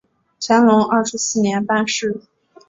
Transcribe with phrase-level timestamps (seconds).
[0.39, 2.21] 乾隆二十四年办事。